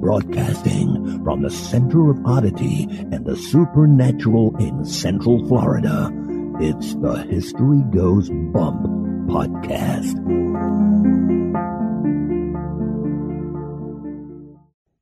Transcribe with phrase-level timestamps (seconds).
[0.00, 6.10] Broadcasting from the center of oddity and the supernatural in Central Florida,
[6.60, 8.82] it's the History Goes Bump
[9.26, 10.16] podcast.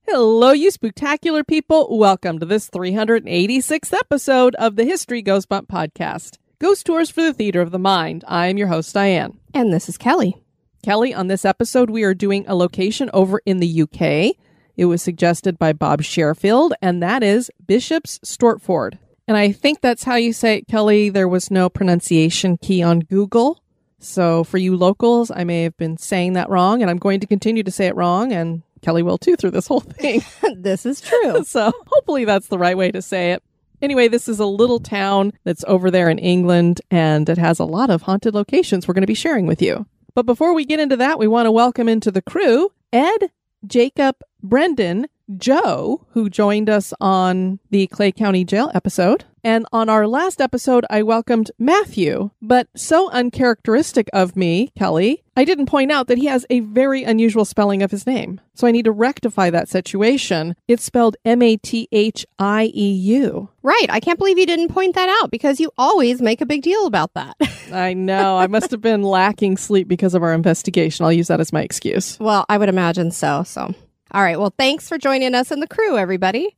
[0.06, 1.98] Hello, you spectacular people.
[1.98, 6.39] Welcome to this 386th episode of the History Goes Bump podcast.
[6.60, 8.23] Ghost Tours for the Theater of the Mind.
[8.28, 9.41] I am your host, Diane.
[9.55, 10.37] And this is Kelly.
[10.83, 14.36] Kelly, on this episode, we are doing a location over in the UK.
[14.77, 18.98] It was suggested by Bob Sherfield, and that is Bishop's Stortford.
[19.27, 21.08] And I think that's how you say it, Kelly.
[21.08, 23.62] There was no pronunciation key on Google.
[23.98, 27.27] So for you locals, I may have been saying that wrong, and I'm going to
[27.27, 30.20] continue to say it wrong, and Kelly will too through this whole thing.
[30.56, 31.42] this is true.
[31.47, 33.42] so hopefully that's the right way to say it.
[33.83, 37.64] Anyway, this is a little town that's over there in England and it has a
[37.64, 39.87] lot of haunted locations we're going to be sharing with you.
[40.14, 43.31] But before we get into that, we want to welcome into the crew Ed,
[43.67, 49.25] Jacob, Brendan, Joe, who joined us on the Clay County Jail episode.
[49.42, 55.45] And on our last episode, I welcomed Matthew, but so uncharacteristic of me, Kelly, I
[55.45, 58.42] didn't point out that he has a very unusual spelling of his name.
[58.53, 60.55] So I need to rectify that situation.
[60.69, 63.48] It's spelled M A T H I E U.
[63.62, 63.87] Right.
[63.89, 66.84] I can't believe you didn't point that out because you always make a big deal
[66.87, 67.37] about that.
[67.72, 68.37] I know.
[68.37, 71.06] I must have been lacking sleep because of our investigation.
[71.06, 72.19] I'll use that as my excuse.
[72.20, 73.42] Well, I would imagine so.
[73.44, 73.75] So,
[74.12, 74.39] all right.
[74.39, 76.56] Well, thanks for joining us and the crew, everybody.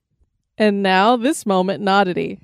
[0.58, 2.39] And now, this moment in oddity.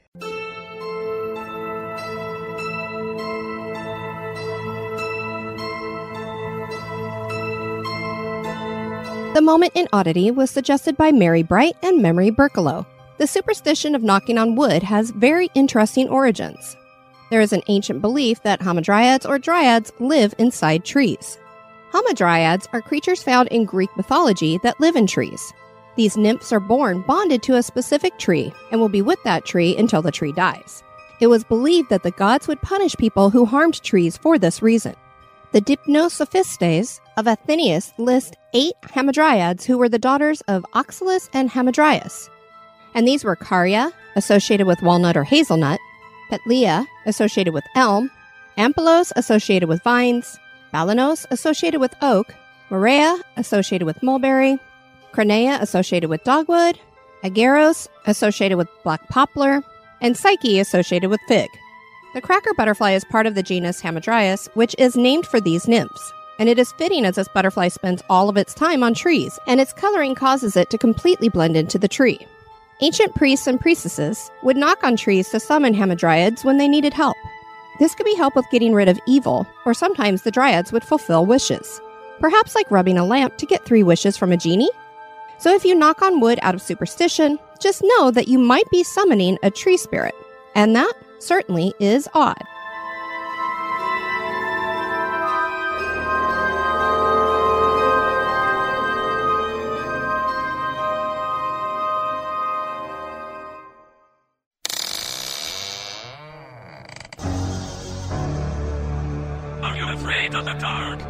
[9.35, 12.85] The moment in oddity was suggested by Mary Bright and Memory Burkalow.
[13.19, 16.77] The superstition of knocking on wood has very interesting origins.
[17.31, 21.39] There is an ancient belief that hamadryads or dryads live inside trees.
[21.93, 25.53] Hamadryads are creatures found in Greek mythology that live in trees.
[25.97, 29.77] These nymphs are born bonded to a specific tree and will be with that tree
[29.77, 30.83] until the tree dies.
[31.21, 34.95] It was believed that the gods would punish people who harmed trees for this reason.
[35.53, 42.29] The Deipnosophistae of Athenaeus list eight hamadryads who were the daughters of Oxylus and Hamadryas.
[42.95, 45.81] And these were Caria, associated with walnut or hazelnut,
[46.31, 48.11] Petlia, associated with elm,
[48.59, 50.39] Ampelos, associated with vines,
[50.73, 52.35] Balanos, associated with oak,
[52.71, 54.59] Morea, associated with mulberry,
[55.13, 56.79] Cranea, associated with dogwood,
[57.25, 59.63] Ageros, associated with black poplar,
[60.01, 61.49] and Psyche, associated with fig.
[62.15, 66.13] The cracker butterfly is part of the genus Hamadryas, which is named for these nymphs.
[66.39, 69.61] And it is fitting as this butterfly spends all of its time on trees, and
[69.61, 72.25] its coloring causes it to completely blend into the tree.
[72.81, 77.17] Ancient priests and priestesses would knock on trees to summon hamadryads when they needed help.
[77.79, 81.27] This could be help with getting rid of evil, or sometimes the dryads would fulfill
[81.27, 81.81] wishes.
[82.21, 84.71] Perhaps like rubbing a lamp to get three wishes from a genie?
[85.39, 88.83] So if you knock on wood out of superstition, just know that you might be
[88.83, 90.15] summoning a tree spirit.
[90.57, 92.43] And that certainly is odd.
[109.95, 111.01] Afraid of the dark?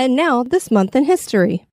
[0.00, 1.66] And now, this month in history.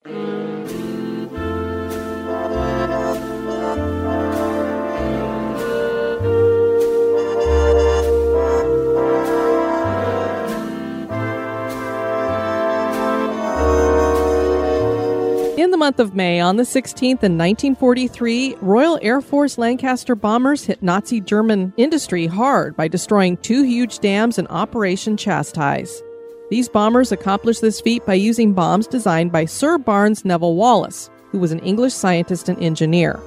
[15.86, 21.22] Month of May, on the 16th in 1943, Royal Air Force Lancaster bombers hit Nazi
[21.22, 26.02] German industry hard by destroying two huge dams in Operation Chastise.
[26.50, 31.38] These bombers accomplished this feat by using bombs designed by Sir Barnes Neville Wallis, who
[31.38, 33.20] was an English scientist and engineer.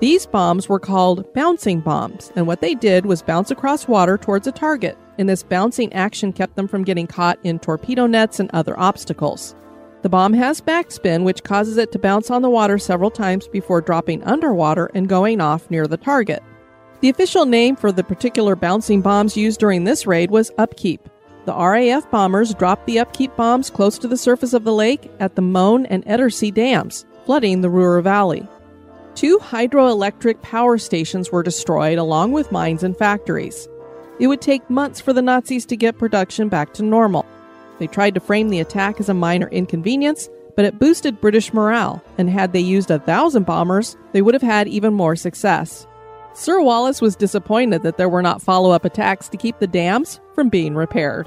[0.00, 4.48] These bombs were called bouncing bombs, and what they did was bounce across water towards
[4.48, 8.50] a target, and this bouncing action kept them from getting caught in torpedo nets and
[8.52, 9.54] other obstacles.
[10.02, 13.80] The bomb has backspin, which causes it to bounce on the water several times before
[13.80, 16.42] dropping underwater and going off near the target.
[17.00, 21.08] The official name for the particular bouncing bombs used during this raid was Upkeep.
[21.44, 25.36] The RAF bombers dropped the Upkeep bombs close to the surface of the lake at
[25.36, 28.46] the Möhne and Edersee dams, flooding the Ruhr Valley.
[29.14, 33.68] Two hydroelectric power stations were destroyed along with mines and factories.
[34.18, 37.26] It would take months for the Nazis to get production back to normal.
[37.82, 42.00] They tried to frame the attack as a minor inconvenience, but it boosted British morale,
[42.16, 45.84] and had they used a thousand bombers, they would have had even more success.
[46.32, 50.20] Sir Wallis was disappointed that there were not follow up attacks to keep the dams
[50.32, 51.26] from being repaired.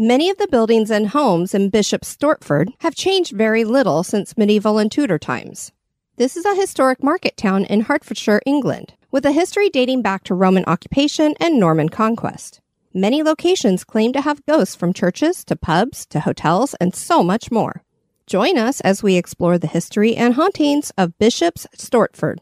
[0.00, 4.78] Many of the buildings and homes in Bishop Stortford have changed very little since medieval
[4.78, 5.72] and Tudor times.
[6.16, 10.34] This is a historic market town in Hertfordshire, England, with a history dating back to
[10.34, 12.62] Roman occupation and Norman conquest.
[12.94, 17.50] Many locations claim to have ghosts from churches to pubs to hotels and so much
[17.50, 17.82] more.
[18.26, 22.38] Join us as we explore the history and hauntings of Bishop's Stortford.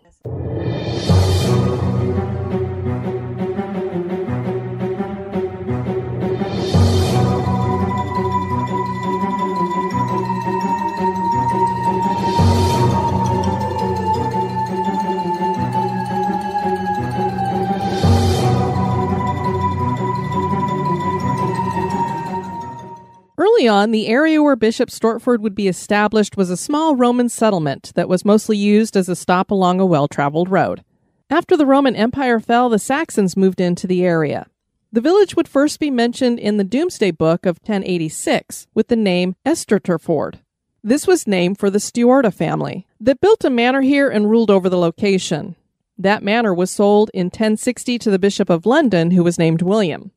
[23.58, 27.90] Early on, the area where Bishop Stortford would be established was a small Roman settlement
[27.96, 30.84] that was mostly used as a stop along a well traveled road.
[31.28, 34.46] After the Roman Empire fell, the Saxons moved into the area.
[34.92, 39.34] The village would first be mentioned in the Domesday Book of 1086 with the name
[39.44, 40.38] Esterterford.
[40.84, 44.68] This was named for the Stuarta family that built a manor here and ruled over
[44.68, 45.56] the location.
[45.98, 50.12] That manor was sold in 1060 to the Bishop of London, who was named William.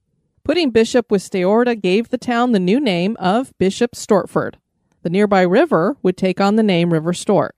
[0.52, 4.56] Putting Bishop with Steorta gave the town the new name of Bishop Stortford.
[5.02, 7.52] The nearby river would take on the name River Stort.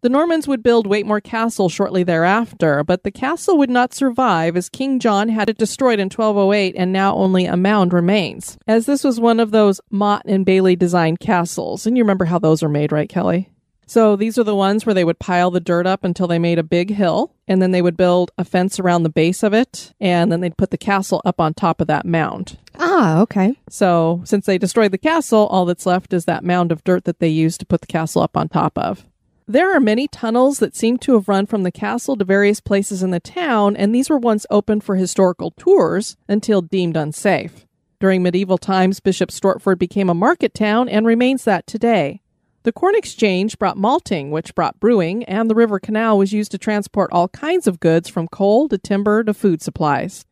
[0.00, 4.68] The Normans would build Waytemore Castle shortly thereafter, but the castle would not survive as
[4.68, 9.04] King John had it destroyed in 1208 and now only a mound remains, as this
[9.04, 11.86] was one of those Motte and Bailey designed castles.
[11.86, 13.48] And you remember how those are made, right, Kelly?
[13.90, 16.60] So these are the ones where they would pile the dirt up until they made
[16.60, 19.92] a big hill, and then they would build a fence around the base of it,
[20.00, 22.56] and then they'd put the castle up on top of that mound.
[22.78, 23.58] Ah, okay.
[23.68, 27.18] So since they destroyed the castle, all that's left is that mound of dirt that
[27.18, 29.06] they used to put the castle up on top of.
[29.48, 33.02] There are many tunnels that seem to have run from the castle to various places
[33.02, 37.66] in the town, and these were once open for historical tours until deemed unsafe.
[37.98, 42.20] During medieval times, Bishop Stortford became a market town and remains that today.
[42.62, 46.58] The Corn Exchange brought malting, which brought brewing, and the River Canal was used to
[46.58, 50.26] transport all kinds of goods from coal to timber to food supplies.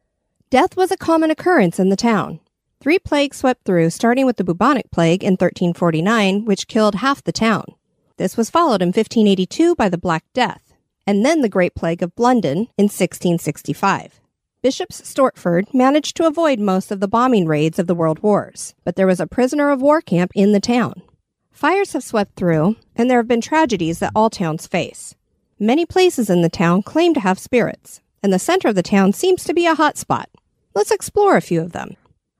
[0.50, 2.40] Death was a common occurrence in the town.
[2.80, 7.32] Three plagues swept through, starting with the bubonic plague in 1349, which killed half the
[7.32, 7.64] town.
[8.18, 10.74] This was followed in 1582 by the Black Death,
[11.06, 14.20] and then the Great Plague of London in 1665.
[14.60, 18.96] Bishop's Stortford managed to avoid most of the bombing raids of the World Wars, but
[18.96, 21.02] there was a prisoner of war camp in the town.
[21.58, 25.16] Fires have swept through, and there have been tragedies that all towns face.
[25.58, 29.12] Many places in the town claim to have spirits, and the center of the town
[29.12, 30.30] seems to be a hot spot.
[30.76, 31.96] Let's explore a few of them.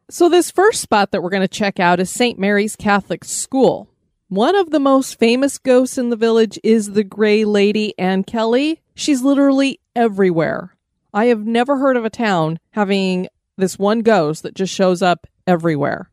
[0.08, 2.38] So, this first spot that we're going to check out is St.
[2.38, 3.88] Mary's Catholic School.
[4.28, 8.82] One of the most famous ghosts in the village is the Gray Lady Ann Kelly.
[8.94, 10.76] She's literally everywhere.
[11.12, 15.26] I have never heard of a town having this one ghost that just shows up
[15.44, 16.08] everywhere.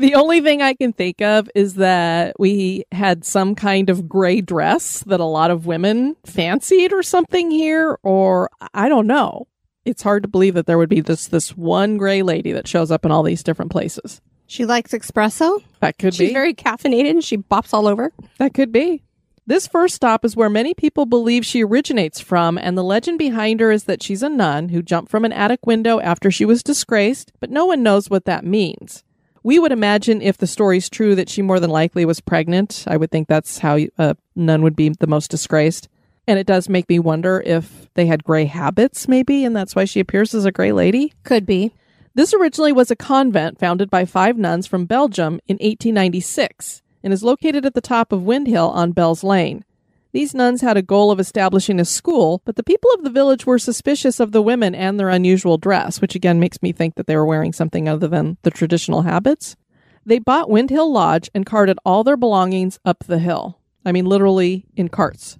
[0.00, 4.40] The only thing I can think of is that we had some kind of gray
[4.40, 9.46] dress that a lot of women fancied or something here, or I don't know.
[9.84, 12.90] It's hard to believe that there would be this this one gray lady that shows
[12.90, 14.22] up in all these different places.
[14.46, 15.62] She likes espresso.
[15.80, 16.26] That could She's be.
[16.28, 18.10] She's very caffeinated and she bops all over.
[18.38, 19.02] That could be.
[19.46, 23.60] This first stop is where many people believe she originates from, and the legend behind
[23.60, 26.62] her is that she's a nun who jumped from an attic window after she was
[26.62, 29.04] disgraced, but no one knows what that means.
[29.42, 32.84] We would imagine if the story's true that she more than likely was pregnant.
[32.86, 35.88] I would think that's how a nun would be the most disgraced.
[36.26, 39.84] And it does make me wonder if they had gray habits, maybe, and that's why
[39.86, 41.14] she appears as a gray lady.
[41.24, 41.72] Could be.
[42.14, 47.24] This originally was a convent founded by five nuns from Belgium in 1896 and is
[47.24, 49.64] located at the top of Windhill on Bell's Lane.
[50.12, 53.46] These nuns had a goal of establishing a school, but the people of the village
[53.46, 57.06] were suspicious of the women and their unusual dress, which again makes me think that
[57.06, 59.56] they were wearing something other than the traditional habits.
[60.04, 63.60] They bought Windhill Lodge and carted all their belongings up the hill.
[63.84, 65.38] I mean, literally in carts.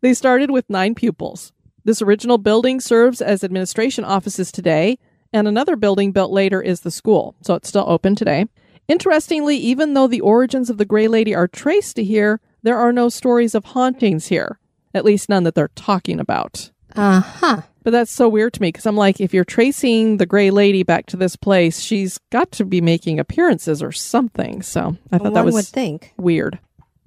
[0.00, 1.52] They started with nine pupils.
[1.84, 4.98] This original building serves as administration offices today,
[5.32, 8.46] and another building built later is the school, so it's still open today.
[8.88, 12.92] Interestingly, even though the origins of the Grey Lady are traced to here, there are
[12.92, 14.58] no stories of hauntings here,
[14.94, 16.70] at least none that they're talking about.
[16.96, 17.62] Uh huh.
[17.82, 20.82] But that's so weird to me because I'm like, if you're tracing the Grey Lady
[20.82, 24.60] back to this place, she's got to be making appearances or something.
[24.60, 26.12] So I thought One that was would think.
[26.18, 26.58] weird.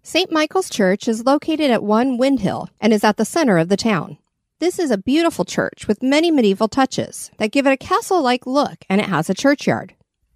[0.02, 0.32] St.
[0.32, 4.18] Michael's Church is located at 1 Windhill and is at the center of the town.
[4.60, 8.48] This is a beautiful church with many medieval touches that give it a castle like
[8.48, 9.94] look, and it has a churchyard.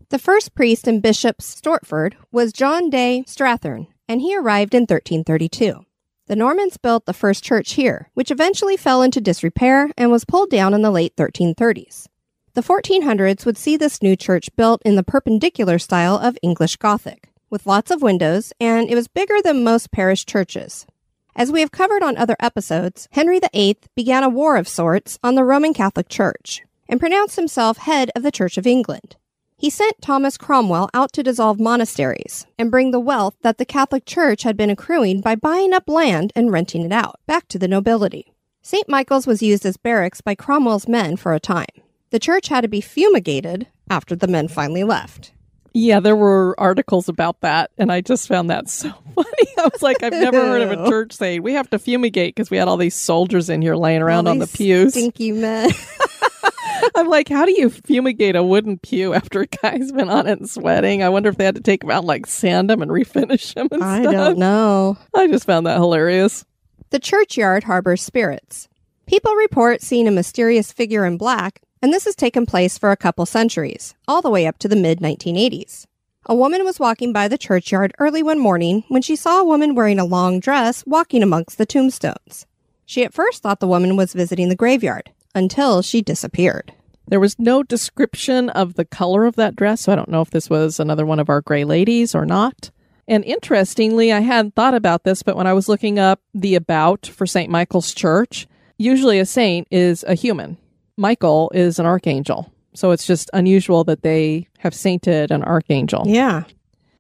[0.10, 5.86] The first priest and bishop Stortford was John Day Strathern, and he arrived in 1332.
[6.28, 10.50] The Normans built the first church here, which eventually fell into disrepair and was pulled
[10.50, 12.08] down in the late 1330s.
[12.54, 17.30] The 1400s would see this new church built in the perpendicular style of English Gothic,
[17.50, 20.86] with lots of windows, and it was bigger than most parish churches.
[21.36, 25.36] As we have covered on other episodes, Henry VIII began a war of sorts on
[25.36, 29.18] the Roman Catholic Church and pronounced himself head of the Church of England.
[29.60, 34.06] He sent Thomas Cromwell out to dissolve monasteries and bring the wealth that the Catholic
[34.06, 37.68] Church had been accruing by buying up land and renting it out back to the
[37.68, 38.32] nobility.
[38.62, 38.88] St.
[38.88, 41.66] Michael's was used as barracks by Cromwell's men for a time.
[42.12, 45.32] The church had to be fumigated after the men finally left.
[45.74, 49.48] Yeah, there were articles about that, and I just found that so funny.
[49.58, 52.52] I was like, I've never heard of a church saying we have to fumigate because
[52.52, 54.94] we had all these soldiers in here laying around on the pews.
[54.94, 55.72] Stinky men.
[56.96, 60.40] I'm like, how do you fumigate a wooden pew after a guy's been on it
[60.40, 61.04] and sweating?
[61.04, 63.56] I wonder if they had to take him out, and, like sand him and refinish
[63.56, 64.14] him and I stuff.
[64.14, 64.98] don't know.
[65.16, 66.46] I just found that hilarious.
[66.90, 68.68] The churchyard harbors spirits.
[69.06, 72.98] People report seeing a mysterious figure in black, and this has taken place for a
[72.98, 75.86] couple centuries, all the way up to the mid 1980s.
[76.26, 79.76] A woman was walking by the churchyard early one morning when she saw a woman
[79.76, 82.46] wearing a long dress walking amongst the tombstones.
[82.86, 86.74] She at first thought the woman was visiting the graveyard until she disappeared.
[87.08, 90.30] There was no description of the color of that dress, so I don't know if
[90.30, 92.70] this was another one of our gray ladies or not.
[93.08, 97.08] And interestingly, I hadn't thought about this, but when I was looking up the about
[97.08, 97.50] for St.
[97.50, 98.48] Michael's Church,
[98.78, 100.58] usually a saint is a human.
[100.98, 102.52] Michael is an archangel.
[102.74, 106.04] So it's just unusual that they have sainted an archangel.
[106.06, 106.44] Yeah.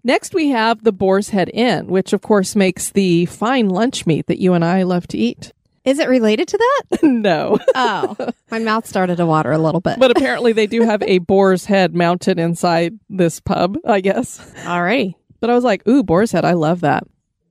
[0.04, 4.28] Next, we have the Boar's Head Inn, which of course makes the fine lunch meat
[4.28, 5.52] that you and I love to eat.
[5.88, 7.00] Is it related to that?
[7.04, 7.58] no.
[7.80, 8.16] Oh,
[8.50, 10.00] my mouth started to water a little bit.
[10.00, 14.40] But apparently, they do have a boar's head mounted inside this pub, I guess.
[14.64, 15.16] Alrighty.
[15.40, 16.44] But I was like, ooh, boar's head.
[16.44, 17.04] I love that.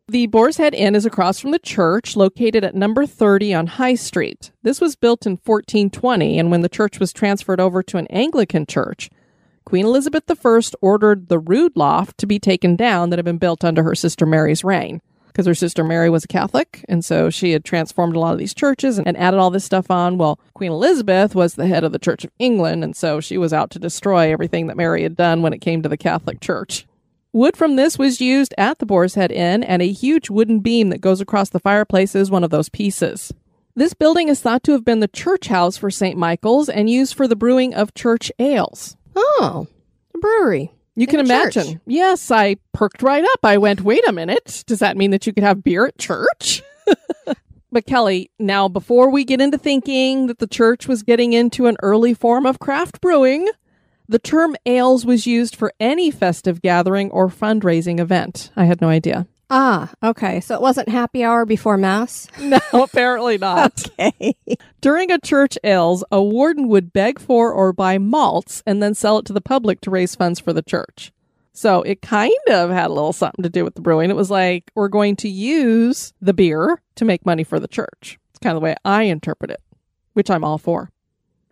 [0.09, 3.97] The Boar's Head Inn is across from the church, located at number 30 on High
[3.97, 4.53] Street.
[4.63, 8.67] This was built in 1420, and when the church was transferred over to an Anglican
[8.67, 9.11] church,
[9.65, 13.65] Queen Elizabeth I ordered the Rood Loft to be taken down that had been built
[13.65, 15.01] under her sister Mary's reign.
[15.37, 18.39] Because her sister Mary was a Catholic, and so she had transformed a lot of
[18.39, 20.17] these churches and, and added all this stuff on.
[20.17, 23.53] Well, Queen Elizabeth was the head of the Church of England, and so she was
[23.53, 26.87] out to destroy everything that Mary had done when it came to the Catholic Church.
[27.35, 30.89] Wood from this was used at the Boar's Head Inn, and a huge wooden beam
[30.89, 33.31] that goes across the fireplace is one of those pieces.
[33.75, 36.17] This building is thought to have been the church house for St.
[36.17, 38.97] Michael's and used for the brewing of church ales.
[39.15, 39.67] Oh,
[40.15, 40.73] a brewery.
[40.97, 41.57] You can In a church.
[41.57, 41.81] imagine.
[41.87, 43.41] Yes, I perked right up.
[43.45, 44.65] I went, wait a minute.
[44.67, 46.63] Does that mean that you could have beer at church?
[47.71, 51.77] but Kelly, now before we get into thinking that the church was getting into an
[51.83, 53.49] early form of craft brewing,
[54.09, 58.51] the term ales was used for any festive gathering or fundraising event.
[58.57, 59.27] I had no idea.
[59.49, 60.41] Ah, okay.
[60.41, 62.29] So it wasn't happy hour before mass.
[62.41, 63.89] No, apparently not.
[63.99, 64.35] Okay.
[64.81, 69.19] During a church ales, a warden would beg for or buy malts and then sell
[69.19, 71.13] it to the public to raise funds for the church.
[71.53, 74.11] So it kind of had a little something to do with the brewing.
[74.11, 78.19] It was like, we're going to use the beer to make money for the church.
[78.31, 79.63] It's kind of the way I interpret it,
[80.13, 80.91] which I'm all for.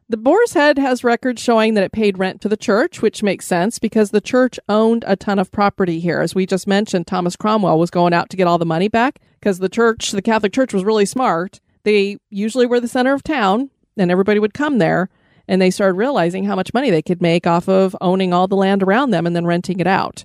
[0.07, 3.47] The Boar's Head has records showing that it paid rent to the church, which makes
[3.47, 6.21] sense because the church owned a ton of property here.
[6.21, 9.19] As we just mentioned, Thomas Cromwell was going out to get all the money back
[9.41, 11.59] because the church, the Catholic Church, was really smart.
[11.85, 15.09] They usually were the center of town and everybody would come there.
[15.49, 18.57] And they started realizing how much money they could make off of owning all the
[18.57, 20.25] land around them and then renting it out.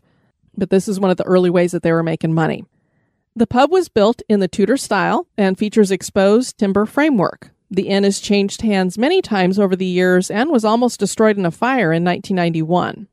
[0.57, 2.65] But this is one of the early ways that they were making money.
[3.33, 7.51] The pub was built in the Tudor style and features exposed timber framework.
[7.71, 11.45] The inn has changed hands many times over the years and was almost destroyed in
[11.45, 13.07] a fire in 1991.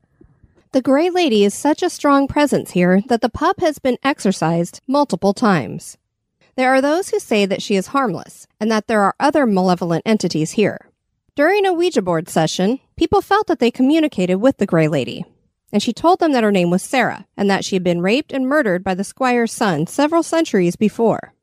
[0.71, 4.81] The Grey Lady is such a strong presence here that the pub has been exorcised
[4.87, 5.97] multiple times.
[6.55, 10.03] There are those who say that she is harmless and that there are other malevolent
[10.05, 10.89] entities here.
[11.35, 15.23] During a Ouija board session, people felt that they communicated with the Grey Lady,
[15.71, 18.33] and she told them that her name was Sarah and that she had been raped
[18.33, 21.33] and murdered by the squire's son several centuries before.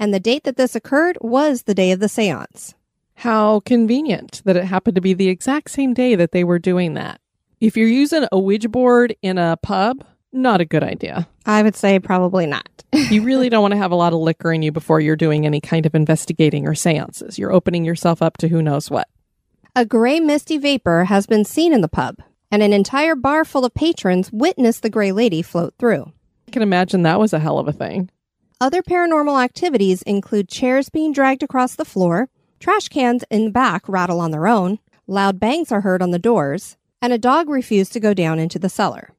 [0.00, 2.74] And the date that this occurred was the day of the seance.
[3.16, 6.94] How convenient that it happened to be the exact same day that they were doing
[6.94, 7.20] that.
[7.60, 10.02] If you're using a Ouija board in a pub,
[10.32, 11.28] not a good idea.
[11.44, 12.66] I would say probably not.
[13.10, 15.46] You really don't want to have a lot of liquor in you before you're doing
[15.46, 17.38] any kind of investigating or seances.
[17.38, 19.08] You're opening yourself up to who knows what.
[19.76, 22.16] A gray misty vapor has been seen in the pub,
[22.50, 26.12] and an entire bar full of patrons witnessed the gray lady float through.
[26.48, 28.10] I can imagine that was a hell of a thing.
[28.62, 33.88] Other paranormal activities include chairs being dragged across the floor, trash cans in the back
[33.88, 37.94] rattle on their own, loud bangs are heard on the doors, and a dog refused
[37.94, 39.14] to go down into the cellar.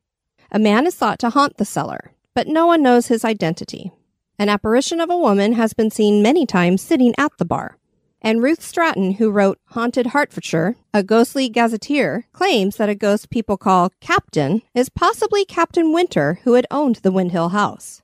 [0.51, 3.91] A man is thought to haunt the cellar, but no one knows his identity.
[4.37, 7.79] An apparition of a woman has been seen many times sitting at the bar.
[8.21, 13.57] And Ruth Stratton, who wrote Haunted Hertfordshire, a ghostly gazetteer, claims that a ghost people
[13.57, 18.00] call Captain is possibly Captain Winter, who had owned the Windhill house.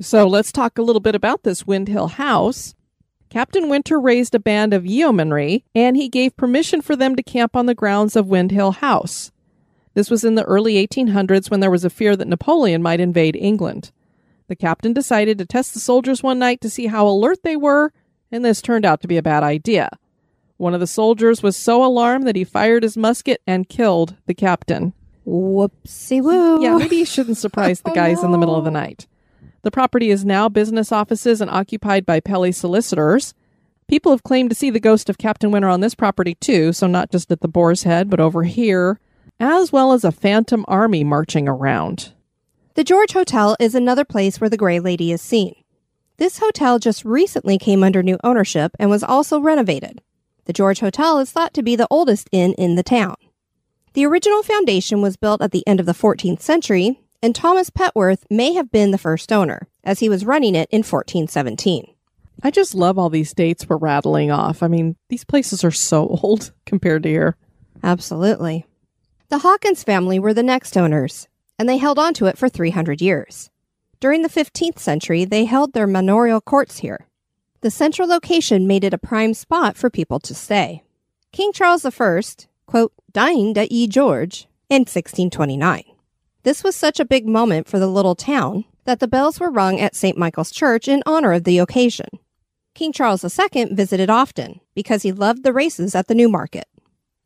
[0.00, 2.74] So let's talk a little bit about this Windhill house.
[3.30, 7.54] Captain Winter raised a band of yeomanry, and he gave permission for them to camp
[7.56, 9.32] on the grounds of Windhill House.
[9.94, 13.36] This was in the early 1800s when there was a fear that Napoleon might invade
[13.36, 13.90] England.
[14.46, 17.92] The captain decided to test the soldiers one night to see how alert they were,
[18.30, 19.90] and this turned out to be a bad idea.
[20.56, 24.34] One of the soldiers was so alarmed that he fired his musket and killed the
[24.34, 24.94] captain.
[25.26, 26.62] Whoopsie woo.
[26.62, 29.06] Yeah, maybe you shouldn't surprise the Oh, guys in the middle of the night.
[29.62, 33.34] The property is now business offices and occupied by Pelly solicitors.
[33.88, 36.86] People have claimed to see the ghost of Captain Winter on this property too, so
[36.86, 39.00] not just at the Boar's Head, but over here,
[39.40, 42.12] as well as a phantom army marching around.
[42.74, 45.54] The George Hotel is another place where the Gray Lady is seen.
[46.18, 50.02] This hotel just recently came under new ownership and was also renovated.
[50.44, 53.16] The George Hotel is thought to be the oldest inn in the town.
[53.94, 58.24] The original foundation was built at the end of the 14th century, and Thomas Petworth
[58.30, 61.94] may have been the first owner, as he was running it in 1417.
[62.42, 64.62] I just love all these dates we're rattling off.
[64.62, 67.36] I mean, these places are so old compared to here.
[67.82, 68.66] Absolutely.
[69.28, 73.00] The Hawkins family were the next owners, and they held on to it for 300
[73.00, 73.50] years.
[74.00, 77.06] During the 15th century, they held their manorial courts here.
[77.60, 80.84] The central location made it a prime spot for people to stay.
[81.32, 82.22] King Charles I,
[82.66, 85.82] quote, dined at Ye George in 1629.
[86.48, 89.78] This was such a big moment for the little town that the bells were rung
[89.80, 90.16] at St.
[90.16, 92.08] Michael's Church in honor of the occasion.
[92.74, 96.64] King Charles II visited often because he loved the races at the Newmarket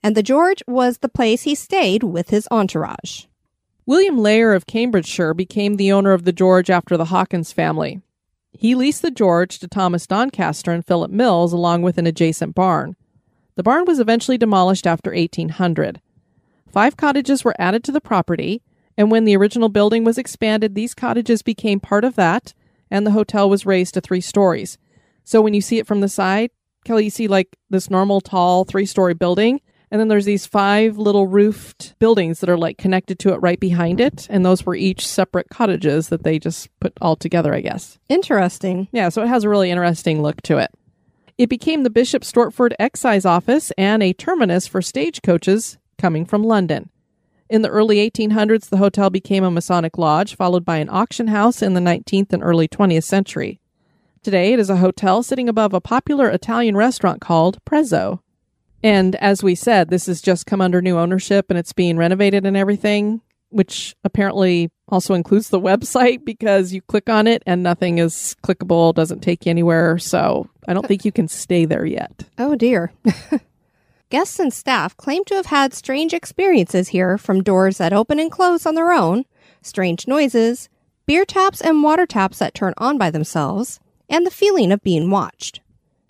[0.03, 3.27] and the George was the place he stayed with his entourage.
[3.87, 8.01] William Layer of Cambridgeshire became the owner of the George after the Hawkins family.
[8.51, 12.97] He leased the George to Thomas Doncaster and Philip Mills along with an adjacent barn.
[13.55, 16.01] The barn was eventually demolished after 1800.
[16.69, 18.63] Five cottages were added to the property,
[19.03, 22.55] and when the original building was expanded, these cottages became part of that,
[22.89, 24.79] and the hotel was raised to three stories.
[25.25, 26.51] So when you see it from the side,
[26.85, 29.61] Kelly, you see like this normal tall three story building,
[29.91, 33.59] and then there's these five little roofed buildings that are like connected to it right
[33.59, 34.29] behind it.
[34.31, 37.99] And those were each separate cottages that they just put all together, I guess.
[38.09, 38.87] Interesting.
[38.93, 40.71] Yeah, so it has a really interesting look to it.
[41.39, 46.89] It became the Bishop Stortford Excise Office and a terminus for stagecoaches coming from London.
[47.53, 51.61] In the early 1800s, the hotel became a Masonic lodge, followed by an auction house
[51.61, 53.61] in the 19th and early 20th century.
[54.23, 58.21] Today, it is a hotel sitting above a popular Italian restaurant called Prezzo.
[58.83, 62.47] And as we said, this has just come under new ownership and it's being renovated
[62.47, 67.99] and everything, which apparently also includes the website because you click on it and nothing
[67.99, 69.99] is clickable, doesn't take you anywhere.
[69.99, 72.25] So I don't think you can stay there yet.
[72.39, 72.95] Oh dear.
[74.13, 78.31] Guests and staff claim to have had strange experiences here from doors that open and
[78.31, 79.25] close on their own,
[79.63, 80.69] strange noises,
[81.07, 85.09] beer taps and water taps that turn on by themselves, and the feeling of being
[85.09, 85.63] watched.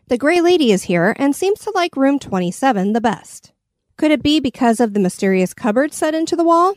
[0.08, 3.52] The Gray Lady is here and seems to like room 27 the best.
[3.96, 6.74] Could it be because of the mysterious cupboard set into the wall?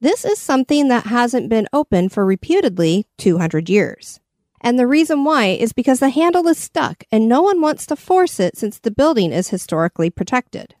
[0.00, 4.18] This is something that hasn't been open for reputedly 200 years.
[4.64, 7.96] And the reason why is because the handle is stuck and no one wants to
[7.96, 10.74] force it since the building is historically protected.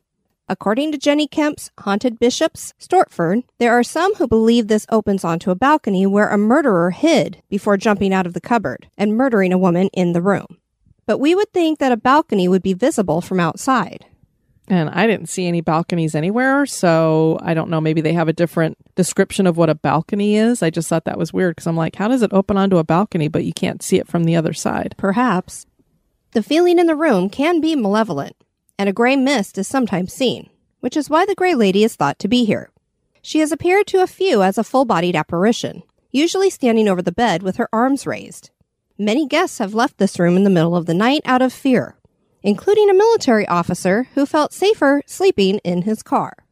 [0.48, 5.50] According to Jenny Kemp's Haunted Bishops, Stortford, there are some who believe this opens onto
[5.50, 9.58] a balcony where a murderer hid before jumping out of the cupboard and murdering a
[9.58, 10.46] woman in the room.
[11.04, 14.06] But we would think that a balcony would be visible from outside.
[14.66, 16.64] And I didn't see any balconies anywhere.
[16.64, 17.82] So I don't know.
[17.82, 20.62] Maybe they have a different description of what a balcony is.
[20.62, 22.84] I just thought that was weird because I'm like, how does it open onto a
[22.84, 24.94] balcony, but you can't see it from the other side?
[24.96, 25.66] Perhaps.
[26.32, 28.36] The feeling in the room can be malevolent,
[28.78, 32.18] and a gray mist is sometimes seen, which is why the Gray Lady is thought
[32.18, 32.70] to be here.
[33.22, 37.12] She has appeared to a few as a full bodied apparition, usually standing over the
[37.12, 38.50] bed with her arms raised.
[38.98, 41.96] Many guests have left this room in the middle of the night out of fear,
[42.42, 46.43] including a military officer who felt safer sleeping in his car.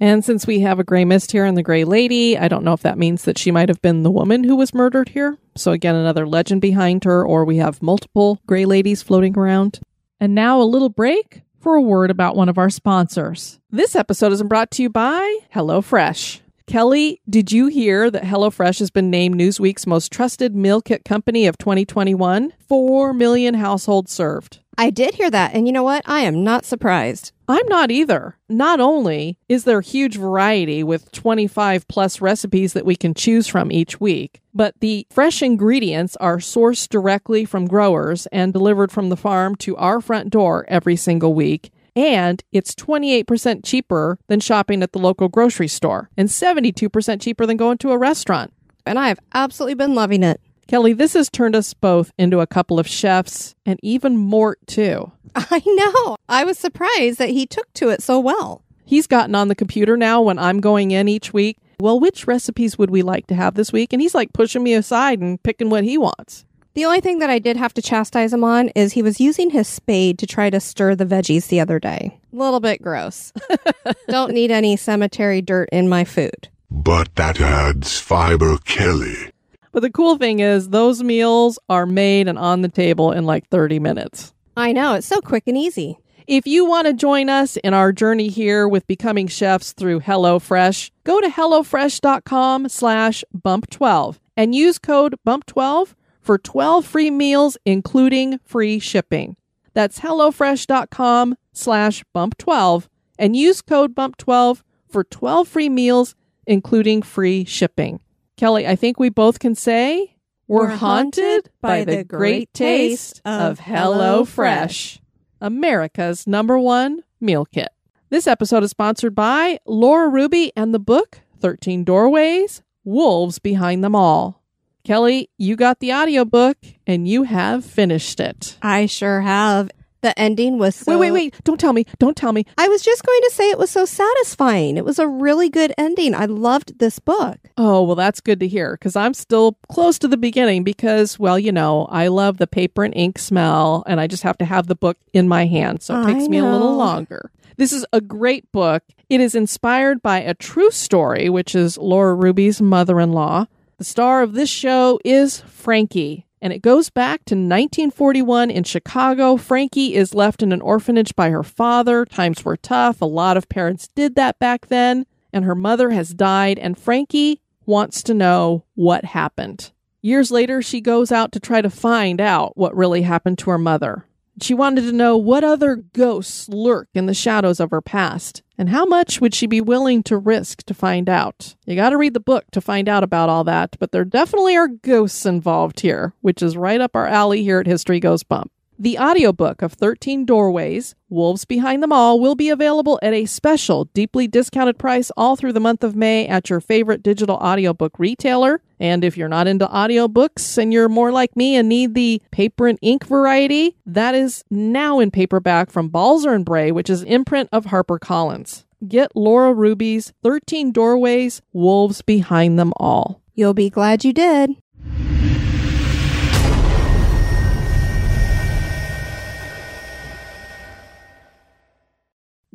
[0.00, 2.72] And since we have a gray mist here and the gray lady, I don't know
[2.72, 5.38] if that means that she might have been the woman who was murdered here.
[5.56, 9.80] So, again, another legend behind her, or we have multiple gray ladies floating around.
[10.20, 13.58] And now a little break for a word about one of our sponsors.
[13.70, 16.40] This episode is brought to you by HelloFresh.
[16.68, 21.46] Kelly, did you hear that HelloFresh has been named Newsweek's most trusted meal kit company
[21.46, 22.52] of 2021?
[22.68, 24.58] 4 million households served.
[24.76, 26.02] I did hear that, and you know what?
[26.04, 27.32] I am not surprised.
[27.48, 28.36] I'm not either.
[28.50, 33.72] Not only is there huge variety with 25 plus recipes that we can choose from
[33.72, 39.16] each week, but the fresh ingredients are sourced directly from growers and delivered from the
[39.16, 41.72] farm to our front door every single week.
[41.98, 47.56] And it's 28% cheaper than shopping at the local grocery store and 72% cheaper than
[47.56, 48.52] going to a restaurant.
[48.86, 50.40] And I have absolutely been loving it.
[50.68, 55.10] Kelly, this has turned us both into a couple of chefs and even Mort, too.
[55.34, 56.16] I know.
[56.28, 58.62] I was surprised that he took to it so well.
[58.84, 61.58] He's gotten on the computer now when I'm going in each week.
[61.80, 63.92] Well, which recipes would we like to have this week?
[63.92, 66.44] And he's like pushing me aside and picking what he wants.
[66.78, 69.50] The only thing that I did have to chastise him on is he was using
[69.50, 72.20] his spade to try to stir the veggies the other day.
[72.32, 73.32] A little bit gross.
[74.08, 76.48] Don't need any cemetery dirt in my food.
[76.70, 79.32] But that adds fiber, Kelly.
[79.72, 83.48] But the cool thing is, those meals are made and on the table in like
[83.48, 84.32] 30 minutes.
[84.56, 85.98] I know, it's so quick and easy.
[86.28, 90.92] If you want to join us in our journey here with becoming chefs through HelloFresh,
[91.02, 95.94] go to HelloFresh.com slash bump12 and use code bump12
[96.28, 99.34] for 12 free meals, including free shipping.
[99.72, 102.86] That's HelloFresh.com slash bump12
[103.18, 104.60] and use code bump12
[104.90, 106.14] for 12 free meals,
[106.46, 108.00] including free shipping.
[108.36, 114.98] Kelly, I think we both can say we're, haunted by the great taste of HelloFresh,
[115.40, 117.70] America's number one meal kit.
[118.10, 123.94] This episode is sponsored by Laura Ruby and the book 13 Doorways Wolves Behind Them
[123.94, 124.38] All.
[124.84, 128.56] Kelly, you got the audiobook and you have finished it.
[128.62, 129.70] I sure have.
[130.00, 130.92] The ending was so.
[130.92, 131.44] Wait, wait, wait.
[131.44, 131.84] Don't tell me.
[131.98, 132.46] Don't tell me.
[132.56, 134.76] I was just going to say it was so satisfying.
[134.76, 136.14] It was a really good ending.
[136.14, 137.38] I loved this book.
[137.56, 141.36] Oh, well, that's good to hear because I'm still close to the beginning because, well,
[141.36, 144.68] you know, I love the paper and ink smell and I just have to have
[144.68, 145.82] the book in my hand.
[145.82, 147.32] So it I takes me a little longer.
[147.56, 148.84] This is a great book.
[149.08, 153.46] It is inspired by a true story, which is Laura Ruby's mother in law.
[153.78, 159.36] The star of this show is Frankie, and it goes back to 1941 in Chicago.
[159.36, 162.04] Frankie is left in an orphanage by her father.
[162.04, 163.00] Times were tough.
[163.00, 167.40] A lot of parents did that back then, and her mother has died, and Frankie
[167.66, 169.70] wants to know what happened.
[170.02, 173.58] Years later, she goes out to try to find out what really happened to her
[173.58, 174.06] mother.
[174.40, 178.68] She wanted to know what other ghosts lurk in the shadows of her past, and
[178.68, 181.56] how much would she be willing to risk to find out.
[181.66, 184.56] You got to read the book to find out about all that, but there definitely
[184.56, 188.50] are ghosts involved here, which is right up our alley here at History Goes Bump.
[188.80, 193.86] The audiobook of 13 Doorways, Wolves Behind Them All, will be available at a special,
[193.86, 198.62] deeply discounted price all through the month of May at your favorite digital audiobook retailer.
[198.78, 202.68] And if you're not into audiobooks and you're more like me and need the paper
[202.68, 207.48] and ink variety, that is now in paperback from Balzer and Bray, which is imprint
[207.50, 208.64] of HarperCollins.
[208.86, 213.22] Get Laura Ruby's 13 Doorways, Wolves Behind Them All.
[213.34, 214.50] You'll be glad you did.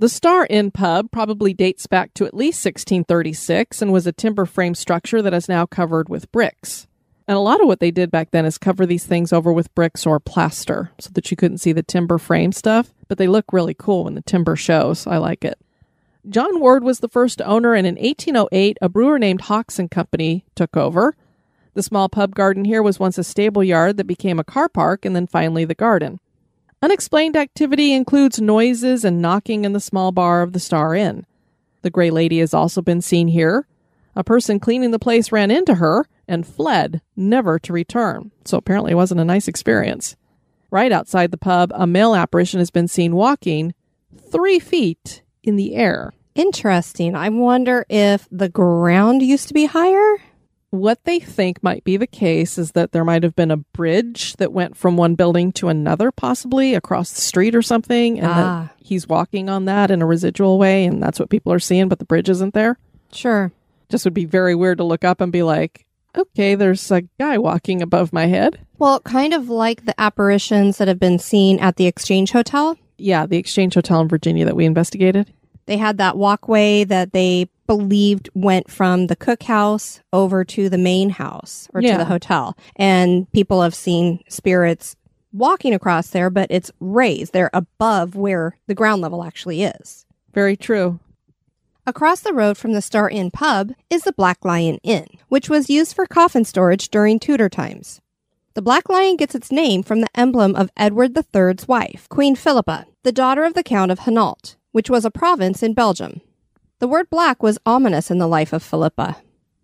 [0.04, 4.46] The Star Inn pub probably dates back to at least 1636 and was a timber
[4.46, 6.88] frame structure that is now covered with bricks.
[7.26, 9.74] And a lot of what they did back then is cover these things over with
[9.76, 13.54] bricks or plaster so that you couldn't see the timber frame stuff, but they look
[13.54, 15.08] really cool when the timber shows.
[15.08, 15.58] I like it.
[16.28, 20.44] John Ward was the first owner, and in 1808, a brewer named Hawks and Company
[20.54, 21.16] took over.
[21.76, 25.06] The small pub garden here was once a stable yard that became a car park
[25.06, 26.20] and then finally the garden.
[26.84, 31.26] Unexplained activity includes noises and knocking in the small bar of the Star Inn.
[31.82, 33.66] The Gray Lady has also been seen here.
[34.18, 38.32] A person cleaning the place ran into her and fled, never to return.
[38.44, 40.18] So apparently it wasn't a nice experience.
[40.72, 43.74] Right outside the pub, a male apparition has been seen walking
[44.30, 46.12] three feet in the air.
[46.36, 47.16] Interesting.
[47.16, 50.18] I wonder if the ground used to be higher.
[50.74, 54.34] What they think might be the case is that there might have been a bridge
[54.38, 58.34] that went from one building to another, possibly across the street or something, and Ah.
[58.34, 61.90] that he's walking on that in a residual way, and that's what people are seeing,
[61.90, 62.80] but the bridge isn't there.
[63.12, 63.52] Sure.
[63.90, 65.86] Just would be very weird to look up and be like,
[66.18, 68.58] Okay, there's a guy walking above my head.
[68.80, 72.78] Well, kind of like the apparitions that have been seen at the Exchange Hotel.
[72.98, 75.32] Yeah, the Exchange Hotel in Virginia that we investigated.
[75.66, 81.10] They had that walkway that they believed went from the cookhouse over to the main
[81.12, 81.94] house or Yeah.
[81.94, 82.58] to the hotel.
[82.76, 84.96] And people have seen spirits
[85.32, 87.34] walking across there, but it's raised.
[87.34, 90.06] They're above where the ground level actually is.
[90.34, 91.00] Very true.
[91.86, 95.70] Across the road from the Star Inn pub is the Black Lion Inn, which was
[95.70, 98.00] used for coffin storage during Tudor times.
[98.56, 102.86] The Black Lion gets its name from the emblem of Edward III's wife, Queen Philippa,
[103.02, 106.22] the daughter of the Count of Hainault, which was a province in Belgium.
[106.78, 109.18] The word black was ominous in the life of Philippa.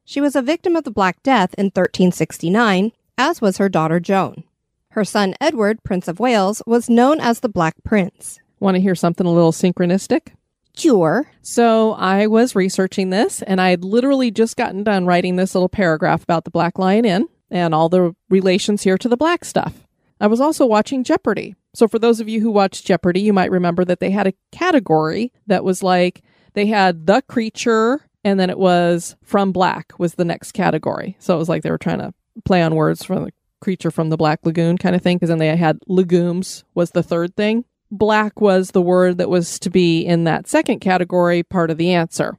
[0.06, 4.44] She was a victim of the Black Death in 1369, as was her daughter Joan.
[4.92, 8.40] Her son Edward, Prince of Wales, was known as the Black Prince.
[8.60, 10.30] Want to hear something a little synchronistic?
[10.76, 11.30] Sure.
[11.44, 15.70] So I was researching this and I had literally just gotten done writing this little
[15.70, 19.88] paragraph about the Black Lion Inn and all the relations here to the black stuff.
[20.22, 21.56] I was also watching Jeopardy.
[21.74, 24.34] So for those of you who watched Jeopardy, you might remember that they had a
[24.52, 30.16] category that was like they had the creature and then it was from black was
[30.16, 31.16] the next category.
[31.20, 33.32] So it was like they were trying to play on words from the
[33.62, 37.04] creature from the Black Lagoon kind of thing because then they had legumes was the
[37.04, 37.66] third thing.
[37.92, 41.94] Black was the word that was to be in that second category, part of the
[41.94, 42.38] answer.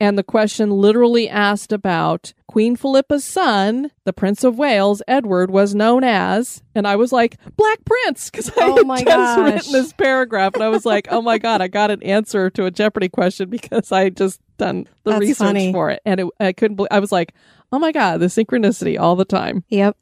[0.00, 5.74] And the question literally asked about Queen Philippa's son, the Prince of Wales, Edward, was
[5.74, 9.38] known as, and I was like, Black Prince, because I Oh had just gosh.
[9.38, 12.66] written this paragraph, and I was like, oh my God, I got an answer to
[12.66, 15.72] a Jeopardy question because I had just done the That's research funny.
[15.72, 16.00] for it.
[16.06, 17.34] And it, I couldn't believe, I was like,
[17.72, 19.64] oh my God, the synchronicity all the time.
[19.70, 19.96] Yep.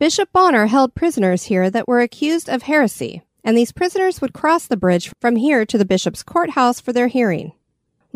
[0.00, 4.66] Bishop Bonner held prisoners here that were accused of heresy, and these prisoners would cross
[4.66, 7.52] the bridge from here to the bishop's courthouse for their hearing.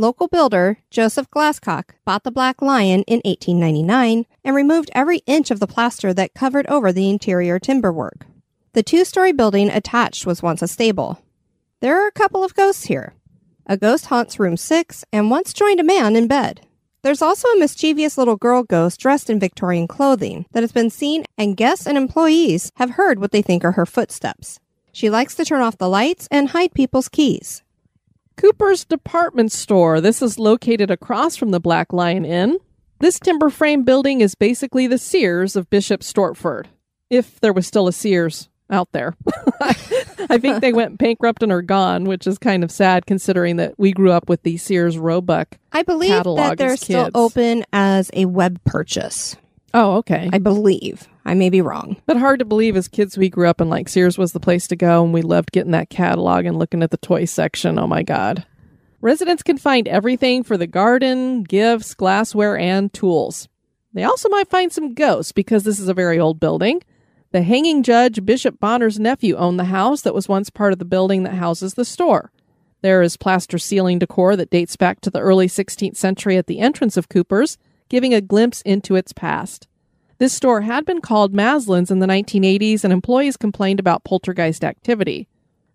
[0.00, 5.58] Local builder Joseph Glasscock bought the Black Lion in 1899 and removed every inch of
[5.58, 8.24] the plaster that covered over the interior timber work.
[8.74, 11.20] The two story building attached was once a stable.
[11.80, 13.14] There are a couple of ghosts here.
[13.66, 16.64] A ghost haunts room 6 and once joined a man in bed.
[17.02, 21.24] There's also a mischievous little girl ghost dressed in Victorian clothing that has been seen,
[21.36, 24.60] and guests and employees have heard what they think are her footsteps.
[24.92, 27.64] She likes to turn off the lights and hide people's keys.
[28.38, 30.00] Cooper's Department Store.
[30.00, 32.58] This is located across from the Black Lion Inn.
[33.00, 36.66] This timber frame building is basically the Sears of Bishop Stortford,
[37.10, 39.16] if there was still a Sears out there.
[40.30, 43.74] I think they went bankrupt and are gone, which is kind of sad considering that
[43.76, 45.58] we grew up with the Sears Roebuck.
[45.72, 49.36] I believe that they're still open as a web purchase.
[49.74, 50.30] Oh, okay.
[50.32, 51.06] I believe.
[51.24, 51.96] I may be wrong.
[52.06, 54.66] But hard to believe as kids we grew up and like Sears was the place
[54.68, 57.78] to go and we loved getting that catalog and looking at the toy section.
[57.78, 58.46] Oh my god.
[59.00, 63.48] Residents can find everything for the garden, gifts, glassware, and tools.
[63.92, 66.82] They also might find some ghosts because this is a very old building.
[67.30, 70.84] The hanging judge, Bishop Bonner's nephew, owned the house that was once part of the
[70.84, 72.32] building that houses the store.
[72.80, 76.60] There is plaster ceiling decor that dates back to the early 16th century at the
[76.60, 79.68] entrance of Cooper's, giving a glimpse into its past.
[80.18, 85.28] This store had been called Maslin's in the 1980s, and employees complained about poltergeist activity.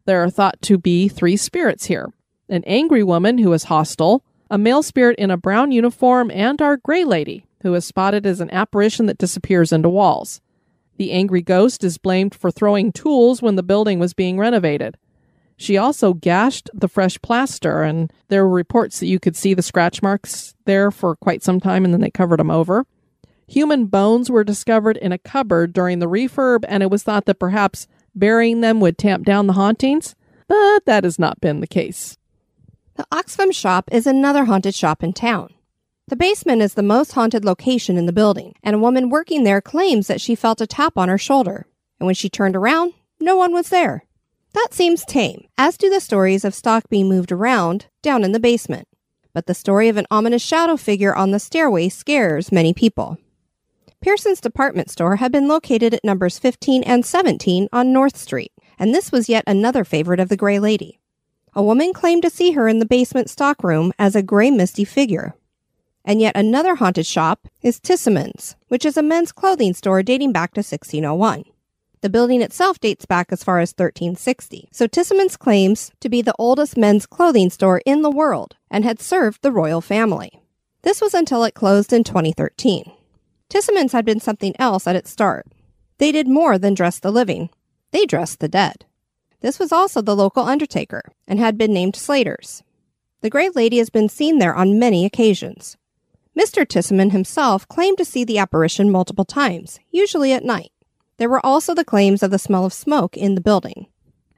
[0.05, 2.11] There are thought to be three spirits here
[2.49, 6.77] an angry woman who is hostile, a male spirit in a brown uniform, and our
[6.77, 10.41] gray lady, who is spotted as an apparition that disappears into walls.
[10.97, 14.97] The angry ghost is blamed for throwing tools when the building was being renovated.
[15.63, 19.61] She also gashed the fresh plaster, and there were reports that you could see the
[19.61, 22.85] scratch marks there for quite some time, and then they covered them over.
[23.47, 27.39] Human bones were discovered in a cupboard during the refurb, and it was thought that
[27.39, 30.15] perhaps burying them would tamp down the hauntings,
[30.49, 32.17] but that has not been the case.
[32.95, 35.53] The Oxfam shop is another haunted shop in town.
[36.09, 39.61] The basement is the most haunted location in the building, and a woman working there
[39.61, 41.67] claims that she felt a tap on her shoulder.
[42.01, 44.03] And when she turned around, no one was there.
[44.53, 48.39] That seems tame, as do the stories of stock being moved around down in the
[48.39, 48.87] basement.
[49.33, 53.17] But the story of an ominous shadow figure on the stairway scares many people.
[53.99, 58.93] Pearson's department store had been located at numbers 15 and 17 on North Street, and
[58.93, 60.99] this was yet another favorite of the Gray Lady.
[61.55, 65.35] A woman claimed to see her in the basement stockroom as a gray misty figure.
[66.05, 70.53] And yet another haunted shop is Tissiman's, which is a men's clothing store dating back
[70.53, 71.45] to 1601.
[72.03, 76.35] The building itself dates back as far as 1360, so Tissiman's claims to be the
[76.37, 80.41] oldest men's clothing store in the world and had served the royal family.
[80.81, 82.91] This was until it closed in 2013.
[83.49, 85.47] Tissiman's had been something else at its start.
[85.97, 87.49] They did more than dress the living.
[87.91, 88.83] They dressed the dead.
[89.39, 92.63] This was also the local undertaker and had been named Slater's.
[93.21, 95.77] The Great Lady has been seen there on many occasions.
[96.37, 96.65] Mr.
[96.65, 100.72] Tissiman himself claimed to see the apparition multiple times, usually at night.
[101.17, 103.87] There were also the claims of the smell of smoke in the building.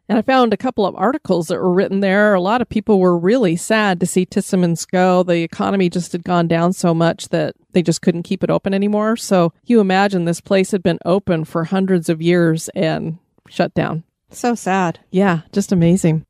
[0.08, 2.36] And I found a couple of articles that were written there.
[2.36, 5.24] A lot of people were really sad to see Tissimans go.
[5.24, 8.74] The economy just had gone down so much that they just couldn't keep it open
[8.74, 9.18] anymore.
[9.18, 13.18] So you imagine this place had been open for hundreds of years and
[13.50, 14.04] shut down.
[14.30, 15.00] So sad.
[15.10, 16.26] Yeah, just amazing.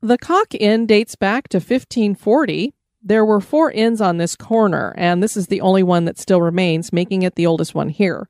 [0.00, 2.72] The Cock Inn dates back to 1540.
[3.02, 6.40] There were four inns on this corner, and this is the only one that still
[6.40, 8.28] remains, making it the oldest one here.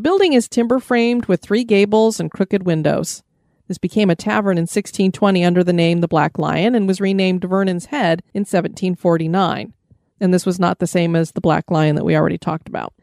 [0.00, 3.22] The building is timber framed with three gables and crooked windows.
[3.68, 7.44] This became a tavern in 1620 under the name the Black Lion and was renamed
[7.44, 9.74] Vernon's Head in 1749.
[10.18, 12.94] And this was not the same as the Black Lion that we already talked about.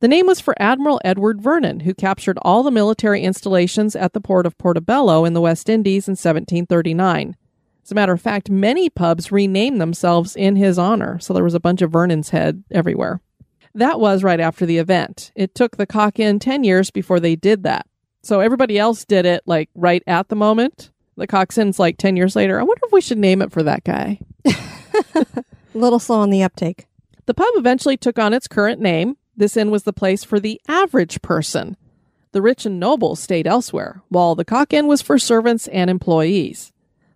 [0.00, 4.20] The name was for Admiral Edward Vernon, who captured all the military installations at the
[4.20, 7.36] port of Portobello in the West Indies in 1739.
[7.84, 11.54] As a matter of fact, many pubs renamed themselves in his honor, so there was
[11.54, 13.20] a bunch of Vernon's Head everywhere.
[13.74, 15.30] That was right after the event.
[15.34, 17.86] It took the Cock Inn 10 years before they did that.
[18.22, 20.90] So everybody else did it like right at the moment.
[21.16, 22.58] The Cock Inn's like 10 years later.
[22.58, 24.20] I wonder if we should name it for that guy.
[24.46, 26.86] A little slow on the uptake.
[27.26, 29.16] The pub eventually took on its current name.
[29.36, 31.76] This inn was the place for the average person.
[32.32, 36.72] The rich and noble stayed elsewhere, while the Cock Inn was for servants and employees.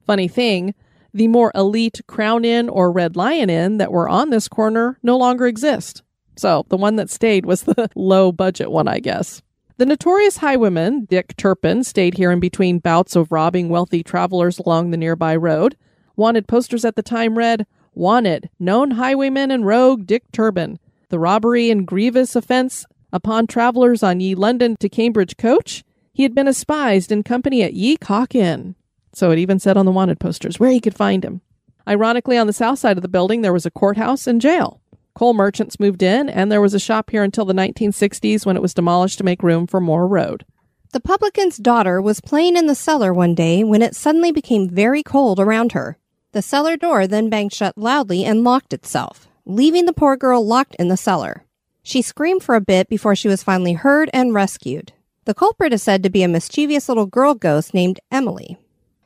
[0.07, 0.75] Funny thing,
[1.13, 5.17] the more elite Crown Inn or Red Lion Inn that were on this corner no
[5.17, 6.03] longer exist.
[6.37, 9.43] So the one that stayed was the low budget one, I guess.
[9.77, 14.91] The notorious highwayman, Dick Turpin, stayed here in between bouts of robbing wealthy travelers along
[14.91, 15.77] the nearby road.
[16.17, 20.79] Wanted posters at the time read, Wanted, known highwayman and rogue Dick Turpin.
[21.09, 25.85] The robbery and grievous offense upon travelers on ye London to Cambridge coach.
[26.13, 28.77] He had been espised in company at ye Cock Inn.
[29.13, 31.41] So it even said on the wanted posters where he could find him.
[31.87, 34.81] Ironically, on the south side of the building, there was a courthouse and jail.
[35.15, 38.63] Coal merchants moved in, and there was a shop here until the 1960s when it
[38.63, 40.45] was demolished to make room for more road.
[40.93, 45.03] The publican's daughter was playing in the cellar one day when it suddenly became very
[45.03, 45.99] cold around her.
[46.33, 50.75] The cellar door then banged shut loudly and locked itself, leaving the poor girl locked
[50.77, 51.45] in the cellar.
[51.85, 54.93] She screamed for a bit before she was finally heard and rescued.
[55.27, 58.59] The culprit is said to be a mischievous little girl ghost named Emily.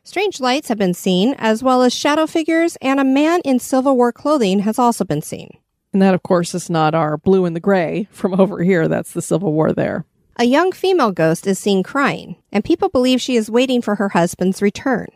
[0.03, 3.95] Strange lights have been seen, as well as shadow figures, and a man in Civil
[3.95, 5.51] War clothing has also been seen.
[5.91, 8.87] And that, of course, is not our blue and the gray from over here.
[8.87, 10.05] That's the Civil War there.
[10.37, 14.09] A young female ghost is seen crying, and people believe she is waiting for her
[14.09, 15.07] husband's return.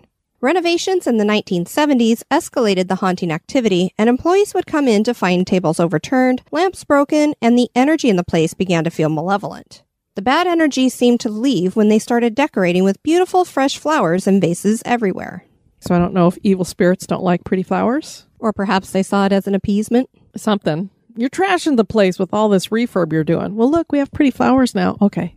[0.42, 5.48] Renovations in the 1970s escalated the haunting activity, and employees would come in to find
[5.48, 9.84] tables overturned, lamps broken, and the energy in the place began to feel malevolent.
[10.16, 14.42] The bad energy seemed to leave when they started decorating with beautiful fresh flowers and
[14.42, 15.46] vases everywhere.
[15.80, 18.26] So I don't know if evil spirits don't like pretty flowers.
[18.44, 20.10] Or perhaps they saw it as an appeasement.
[20.36, 20.90] Something.
[21.16, 23.56] You're trashing the place with all this refurb you're doing.
[23.56, 24.98] Well, look, we have pretty flowers now.
[25.02, 25.34] Okay.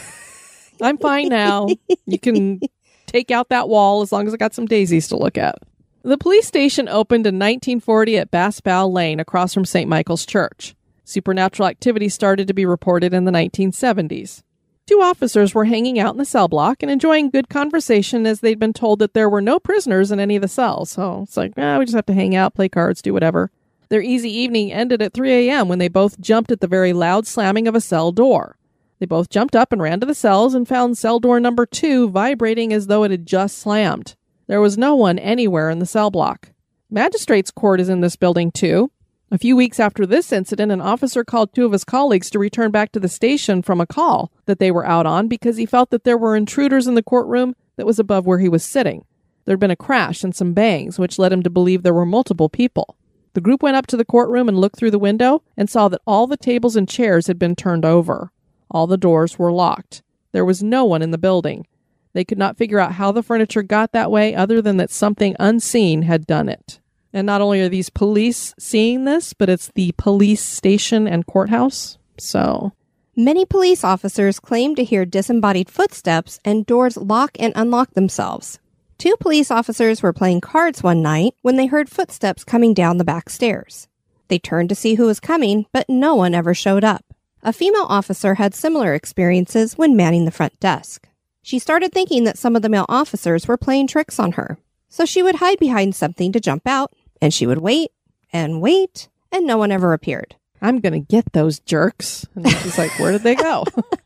[0.80, 1.66] I'm fine now.
[2.06, 2.60] You can
[3.06, 5.58] take out that wall as long as I got some daisies to look at.
[6.04, 9.88] The police station opened in 1940 at Basbow Lane across from St.
[9.88, 10.76] Michael's Church.
[11.02, 14.44] Supernatural activity started to be reported in the 1970s.
[14.90, 18.58] Two officers were hanging out in the cell block and enjoying good conversation as they'd
[18.58, 20.90] been told that there were no prisoners in any of the cells.
[20.90, 23.52] So it's like, ah, we just have to hang out, play cards, do whatever.
[23.88, 25.68] Their easy evening ended at 3 a.m.
[25.68, 28.56] when they both jumped at the very loud slamming of a cell door.
[28.98, 32.10] They both jumped up and ran to the cells and found cell door number two
[32.10, 34.16] vibrating as though it had just slammed.
[34.48, 36.48] There was no one anywhere in the cell block.
[36.90, 38.90] Magistrates' court is in this building too.
[39.32, 42.72] A few weeks after this incident, an officer called two of his colleagues to return
[42.72, 45.90] back to the station from a call that they were out on because he felt
[45.90, 49.04] that there were intruders in the courtroom that was above where he was sitting.
[49.44, 52.04] There had been a crash and some bangs, which led him to believe there were
[52.04, 52.96] multiple people.
[53.34, 56.02] The group went up to the courtroom and looked through the window and saw that
[56.08, 58.32] all the tables and chairs had been turned over.
[58.68, 60.02] All the doors were locked.
[60.32, 61.68] There was no one in the building.
[62.14, 65.36] They could not figure out how the furniture got that way other than that something
[65.38, 66.79] unseen had done it.
[67.12, 71.98] And not only are these police seeing this, but it's the police station and courthouse.
[72.18, 72.72] So,
[73.16, 78.60] Many police officers claim to hear disembodied footsteps and doors lock and unlock themselves.
[78.98, 83.04] Two police officers were playing cards one night when they heard footsteps coming down the
[83.04, 83.88] back stairs.
[84.28, 87.04] They turned to see who was coming, but no one ever showed up.
[87.42, 91.08] A female officer had similar experiences when manning the front desk.
[91.42, 94.56] She started thinking that some of the male officers were playing tricks on her.
[94.88, 97.92] So she would hide behind something to jump out, and she would wait
[98.32, 100.36] and wait, and no one ever appeared.
[100.62, 102.26] I'm going to get those jerks.
[102.34, 103.64] And she's like, where did they go?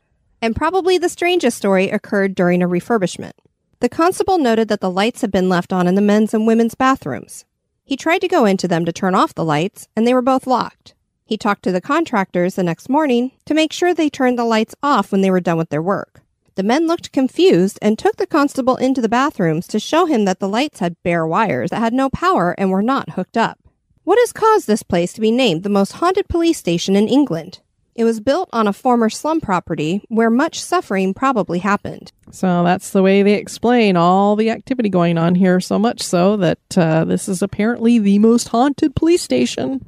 [0.45, 3.33] And probably the strangest story occurred during a refurbishment.
[3.81, 6.75] The constable noted that the lights had been left on in the men's and women's
[6.75, 7.47] bathrooms.
[7.83, 10.47] He tried to go into them to turn off the lights, and they were both
[10.47, 10.95] locked.
[11.25, 14.75] He talked to the contractors the next morning to make sure they turned the lights
[14.83, 16.21] off when they were done with their work.
[16.57, 20.39] The men looked confused and took the constable into the bathrooms to show him that
[20.39, 23.59] the lights had bare wires that had no power and were not hooked up.
[24.05, 27.61] What has caused this place to be named the most haunted police station in England?
[27.97, 32.13] It was built on a former slum property where much suffering probably happened.
[32.31, 36.37] So that's the way they explain all the activity going on here, so much so
[36.37, 39.85] that uh, this is apparently the most haunted police station.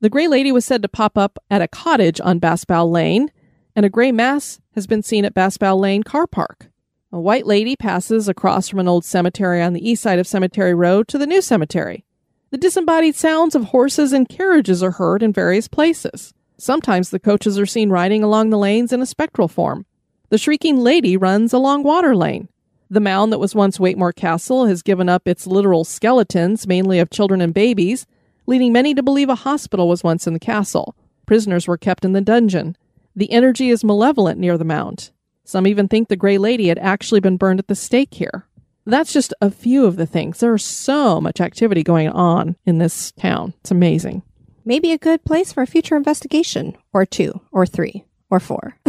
[0.00, 3.30] The Grey Lady was said to pop up at a cottage on Basbow Lane,
[3.76, 6.70] and a gray mass has been seen at Basbow Lane car park.
[7.12, 10.74] A white lady passes across from an old cemetery on the east side of Cemetery
[10.74, 12.04] Road to the new cemetery.
[12.50, 16.32] The disembodied sounds of horses and carriages are heard in various places.
[16.56, 19.84] Sometimes the coaches are seen riding along the lanes in a spectral form.
[20.30, 22.48] The shrieking lady runs along Water Lane.
[22.88, 27.10] The mound that was once Waytemore Castle has given up its literal skeletons, mainly of
[27.10, 28.06] children and babies,
[28.46, 30.96] leading many to believe a hospital was once in the castle.
[31.26, 32.76] Prisoners were kept in the dungeon.
[33.16, 35.10] The energy is malevolent near the mound.
[35.44, 38.46] Some even think the Grey Lady had actually been burned at the stake here.
[38.84, 40.38] That's just a few of the things.
[40.38, 43.54] There's so much activity going on in this town.
[43.60, 44.22] It's amazing
[44.66, 48.76] maybe a good place for a future investigation, or two, or three, or four.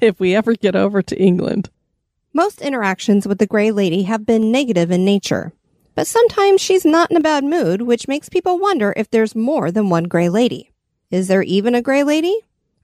[0.00, 1.68] if we ever get over to England.
[2.32, 5.52] Most interactions with the Grey Lady have been negative in nature,
[5.94, 9.70] but sometimes she's not in a bad mood, which makes people wonder if there's more
[9.70, 10.72] than one Grey Lady.
[11.10, 12.34] Is there even a Grey Lady?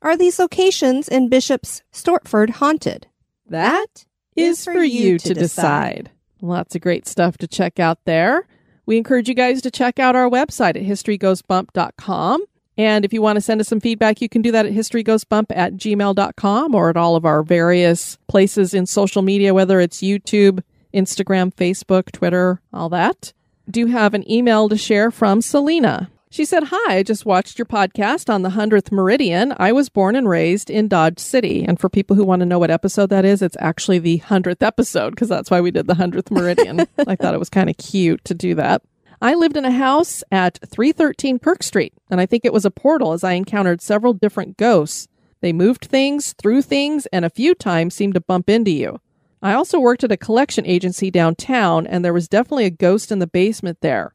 [0.02, 3.08] Are these locations in Bishop's Stortford haunted?
[3.46, 4.04] That
[4.36, 6.10] is for you to decide.
[6.40, 8.46] Lots of great stuff to check out there.
[8.86, 12.44] We encourage you guys to check out our website at historygoesbump.com.
[12.76, 15.46] And if you want to send us some feedback, you can do that at historygoesbump
[15.50, 20.62] at gmail.com or at all of our various places in social media, whether it's YouTube,
[20.94, 23.32] Instagram, Facebook, Twitter, all that.
[23.68, 26.08] Do you have an email to share from Selena.
[26.30, 29.54] She said, Hi, I just watched your podcast on the 100th Meridian.
[29.56, 31.64] I was born and raised in Dodge City.
[31.64, 34.62] And for people who want to know what episode that is, it's actually the 100th
[34.62, 36.80] episode because that's why we did the 100th Meridian.
[37.06, 38.82] I thought it was kind of cute to do that.
[39.22, 42.70] I lived in a house at 313 Kirk Street, and I think it was a
[42.70, 45.08] portal as I encountered several different ghosts.
[45.40, 49.00] They moved things, threw things, and a few times seemed to bump into you.
[49.40, 53.18] I also worked at a collection agency downtown, and there was definitely a ghost in
[53.18, 54.14] the basement there.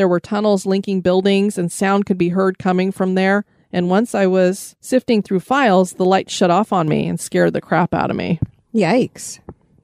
[0.00, 3.44] There were tunnels linking buildings, and sound could be heard coming from there.
[3.70, 7.52] And once I was sifting through files, the light shut off on me and scared
[7.52, 8.40] the crap out of me.
[8.74, 9.40] Yikes.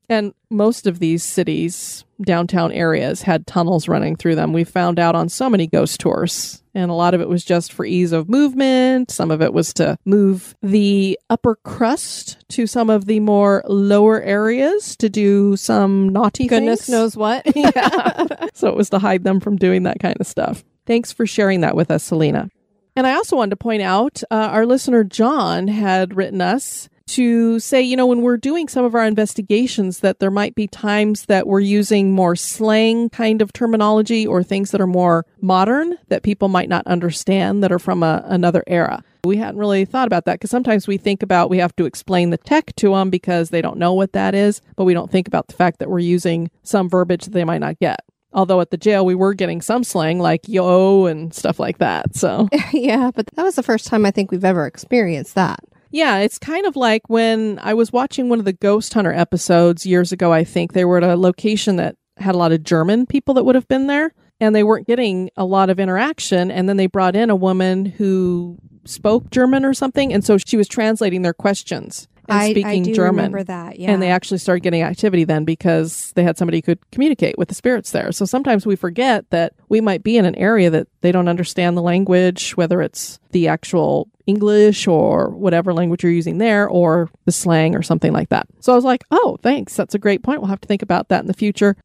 [0.08, 4.52] And most of these cities, downtown areas, had tunnels running through them.
[4.52, 6.62] We found out on so many ghost tours.
[6.74, 9.10] And a lot of it was just for ease of movement.
[9.10, 14.20] Some of it was to move the upper crust to some of the more lower
[14.20, 16.90] areas to do some naughty Goodness things.
[16.90, 17.44] knows what.
[17.56, 18.26] yeah.
[18.54, 20.64] so it was to hide them from doing that kind of stuff.
[20.86, 22.48] Thanks for sharing that with us, Selena.
[22.94, 27.60] And I also wanted to point out uh, our listener John had written us to
[27.60, 31.26] say, you know, when we're doing some of our investigations, that there might be times
[31.26, 36.22] that we're using more slang kind of terminology or things that are more modern that
[36.22, 39.04] people might not understand that are from a, another era.
[39.24, 42.30] We hadn't really thought about that because sometimes we think about we have to explain
[42.30, 45.28] the tech to them because they don't know what that is, but we don't think
[45.28, 48.00] about the fact that we're using some verbiage that they might not get.
[48.32, 52.14] Although at the jail we were getting some slang like yo and stuff like that.
[52.14, 55.60] So, yeah, but that was the first time I think we've ever experienced that.
[55.90, 59.86] Yeah, it's kind of like when I was watching one of the Ghost Hunter episodes
[59.86, 60.72] years ago, I think.
[60.72, 63.68] They were at a location that had a lot of German people that would have
[63.68, 66.50] been there, and they weren't getting a lot of interaction.
[66.50, 70.56] And then they brought in a woman who spoke German or something, and so she
[70.56, 73.16] was translating their questions and I, speaking I do German.
[73.16, 73.90] remember that, yeah.
[73.90, 77.48] And they actually started getting activity then because they had somebody who could communicate with
[77.48, 78.12] the spirits there.
[78.12, 81.76] So sometimes we forget that we might be in an area that they don't understand
[81.76, 87.32] the language, whether it's the actual English or whatever language you're using there or the
[87.32, 88.46] slang or something like that.
[88.60, 89.76] So I was like, oh, thanks.
[89.76, 90.40] That's a great point.
[90.40, 91.76] We'll have to think about that in the future.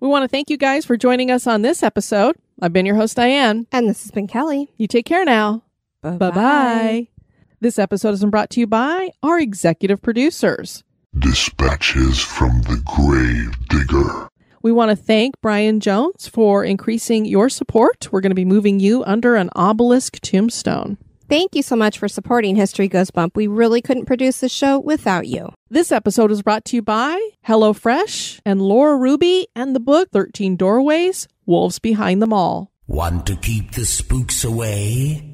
[0.00, 2.36] We want to thank you guys for joining us on this episode.
[2.62, 3.66] I've been your host, Diane.
[3.72, 4.70] and this has been Kelly.
[4.76, 5.62] You take care now.
[6.02, 7.08] Bye bye.
[7.60, 10.84] This episode has been brought to you by our executive producers.
[11.18, 14.28] Dispatches from the Grave Digger.
[14.62, 18.12] We want to thank Brian Jones for increasing your support.
[18.12, 20.98] We're going to be moving you under an obelisk tombstone.
[21.28, 23.36] Thank you so much for supporting History Goes Bump.
[23.36, 25.52] We really couldn't produce this show without you.
[25.68, 30.54] This episode is brought to you by HelloFresh and Laura Ruby and the book 13
[30.54, 32.70] Doorways Wolves Behind Them All.
[32.86, 35.24] Want to keep the spooks away?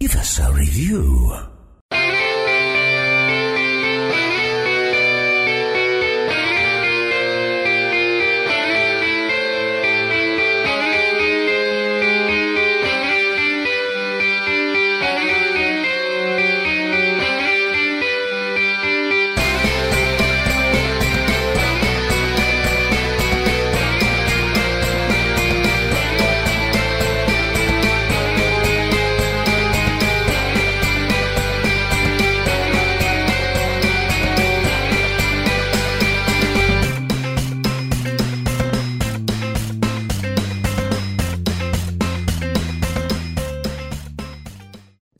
[0.00, 1.55] Give us a review.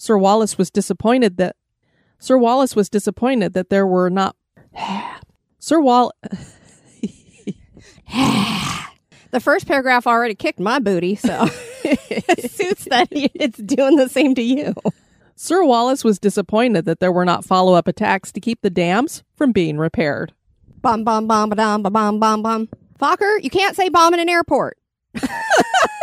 [0.06, 1.56] Sir Wallis was disappointed that
[2.20, 4.36] Sir Wallis was disappointed that there were not
[5.58, 6.12] Sir Wall
[9.32, 11.48] The first paragraph already kicked my booty, so
[11.84, 14.74] it suits that it's doing the same to you.
[15.34, 19.50] Sir Wallis was disappointed that there were not follow-up attacks to keep the dams from
[19.50, 20.32] being repaired.
[20.82, 22.68] Bum bum bum ba-dum, ba-bum bum bum.
[23.00, 24.78] Focker, you can't say bomb in an airport.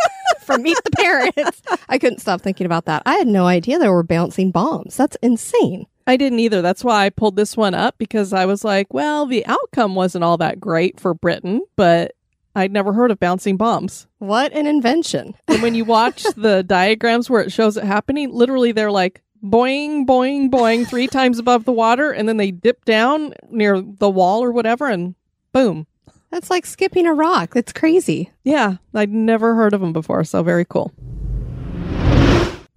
[0.44, 1.62] From Meet the Parents.
[1.88, 3.02] I couldn't stop thinking about that.
[3.06, 4.96] I had no idea there were bouncing bombs.
[4.96, 5.86] That's insane.
[6.06, 6.60] I didn't either.
[6.62, 10.24] That's why I pulled this one up because I was like, well, the outcome wasn't
[10.24, 12.14] all that great for Britain, but
[12.54, 14.06] I'd never heard of bouncing bombs.
[14.18, 15.34] What an invention.
[15.48, 20.04] And when you watch the diagrams where it shows it happening, literally they're like boing,
[20.04, 24.42] boing, boing three times above the water, and then they dip down near the wall
[24.42, 25.14] or whatever, and
[25.52, 25.86] boom.
[26.34, 27.54] That's like skipping a rock.
[27.54, 28.32] That's crazy.
[28.42, 30.90] Yeah, I'd never heard of them before, so very cool.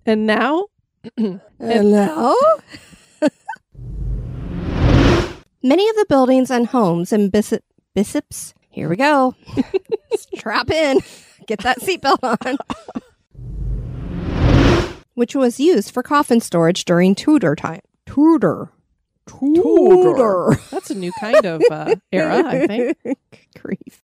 [0.06, 0.68] And now,
[1.18, 2.36] Hello?
[5.64, 7.64] Many of the buildings and homes in Bishop,
[7.96, 9.34] Bishops, here we go.
[10.16, 11.00] Strap in.
[11.48, 12.58] Get that seatbelt on.
[15.16, 17.82] Which was used for coffin storage during Tudor time.
[18.06, 18.70] Tudor.
[19.28, 20.58] Tudor.
[20.72, 22.98] that's a new kind of uh, era, I think.
[23.60, 24.02] Grief.